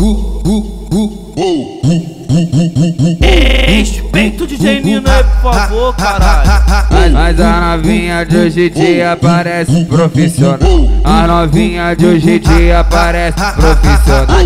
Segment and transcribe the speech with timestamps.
[0.00, 0.79] Ooh, ooh.
[5.42, 6.50] Por favor, caralho.
[7.12, 10.58] Mas, a novinha de hoje em dia parece profissional.
[11.04, 14.36] A novinha de hoje em dia parece profissional.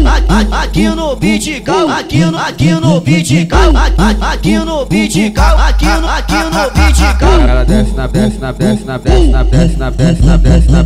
[0.63, 5.87] Aqui no beat cal, aqui no, aqui no beat cal, aqui no beat cal, aqui
[5.87, 7.41] no, aqui no beat cal.
[7.41, 10.85] Ela desce na desce na desce na desce na desce na desce na desce na.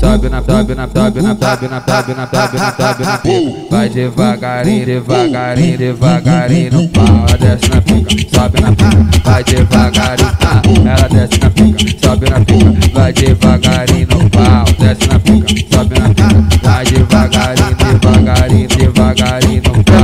[0.00, 3.66] Sobe na sobe na sobe na sobe na sobe na sobe na sobe na pica.
[3.70, 7.04] Vai devagarinho, devagarinho, devagarinho no pau.
[7.04, 8.72] Ela desce na pica, sobe na
[9.40, 10.30] vai devagarinho.
[10.42, 14.64] Ah, ela desce na pica, sobe na pica, vai devagarinho no pau.
[14.78, 17.59] Desce na pica, sobe na pica, vai devagarinho,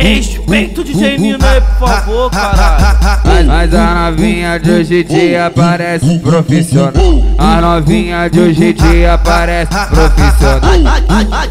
[0.00, 3.46] Respeito DJ Nino aí, por favor, caralho.
[3.46, 6.92] Mas a novinha de hoje em dia parece profissional.
[7.36, 10.95] A novinha de hoje em dia parece profissional.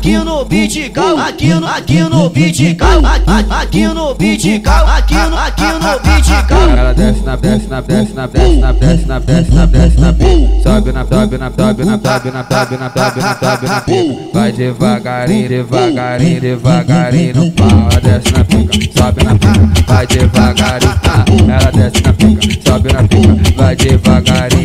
[0.06, 5.16] Aqui no beat cal, aqui no, aqui no beat cal, aqui no beat cal, aqui
[5.16, 6.70] no, aqui no beat cal.
[6.70, 10.14] Ela desce na desce na desce na desce na desce na desce na desce na
[10.14, 10.62] pica.
[10.62, 13.84] Sobe na sobe na sobe na sobe na sobe na sobe na sobe na.
[14.32, 17.68] Vai devagarinho, devagarinho, devagarinho no pau.
[17.68, 21.50] Ela desce na pica, sobe na pica, vai devagarinho.
[21.50, 24.65] Ela desce na pica, sobe na pica, vai devagarinho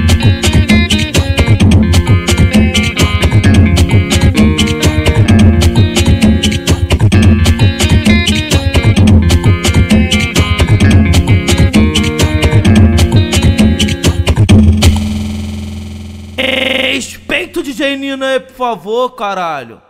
[17.61, 19.81] isso, DJ Nina, por favor, caralho.